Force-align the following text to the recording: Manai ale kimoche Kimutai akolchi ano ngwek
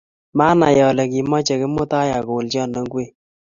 Manai 0.37 0.77
ale 0.89 1.03
kimoche 1.11 1.53
Kimutai 1.61 2.09
akolchi 2.17 2.57
ano 2.63 2.79
ngwek 2.85 3.11